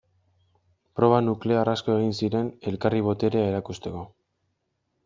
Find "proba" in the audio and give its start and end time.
0.99-1.19